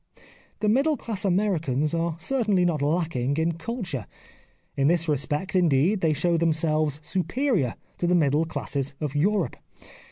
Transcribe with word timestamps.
The 0.61 0.67
middle 0.67 0.97
class 0.97 1.23
Americans 1.25 1.93
are 1.93 2.15
cer 2.19 2.43
tainly 2.43 2.65
not 2.65 2.81
lacking 2.81 3.37
in 3.37 3.51
culture; 3.51 4.07
in 4.75 4.87
this 4.87 5.07
respect, 5.07 5.55
indeed, 5.55 6.01
they 6.01 6.11
show 6.11 6.37
themselves 6.37 6.99
superior 7.03 7.75
to 7.99 8.07
the 8.07 8.15
middle 8.15 8.45
classes 8.45 8.95
of 8.99 9.13
Europe. 9.15 9.57